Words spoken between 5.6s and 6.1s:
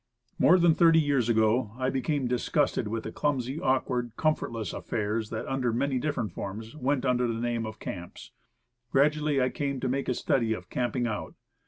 many